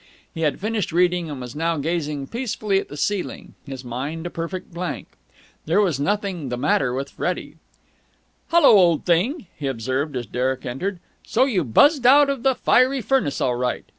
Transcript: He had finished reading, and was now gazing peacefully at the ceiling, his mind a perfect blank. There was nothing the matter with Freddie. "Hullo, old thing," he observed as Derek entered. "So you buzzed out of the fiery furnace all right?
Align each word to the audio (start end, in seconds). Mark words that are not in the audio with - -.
He 0.33 0.41
had 0.41 0.59
finished 0.59 0.91
reading, 0.91 1.29
and 1.29 1.39
was 1.39 1.55
now 1.55 1.77
gazing 1.77 2.25
peacefully 2.25 2.79
at 2.79 2.87
the 2.87 2.97
ceiling, 2.97 3.53
his 3.67 3.85
mind 3.85 4.25
a 4.25 4.31
perfect 4.31 4.73
blank. 4.73 5.09
There 5.67 5.79
was 5.79 5.99
nothing 5.99 6.49
the 6.49 6.57
matter 6.57 6.91
with 6.91 7.11
Freddie. 7.11 7.57
"Hullo, 8.51 8.65
old 8.71 9.05
thing," 9.05 9.45
he 9.55 9.67
observed 9.67 10.15
as 10.17 10.25
Derek 10.25 10.65
entered. 10.65 10.99
"So 11.23 11.45
you 11.45 11.63
buzzed 11.63 12.07
out 12.07 12.31
of 12.31 12.41
the 12.41 12.55
fiery 12.55 12.99
furnace 13.01 13.39
all 13.39 13.53
right? 13.55 13.85